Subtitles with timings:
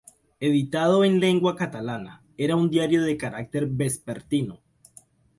[0.39, 4.59] Editado en lengua catalana, era un diario de carácter vespertino.